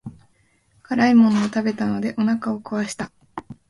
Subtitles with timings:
[0.81, 3.11] 辛いものを食べたのでお腹を壊した。